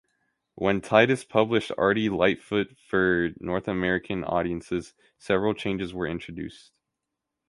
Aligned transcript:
When 0.55 0.81
Titus 0.81 1.23
published 1.23 1.71
Ardy 1.77 2.09
Lightfoot 2.09 2.75
for 2.79 3.29
North 3.39 3.67
American 3.67 4.23
audiences, 4.23 4.95
several 5.19 5.53
changes 5.53 5.93
were 5.93 6.07
introduced. 6.07 6.71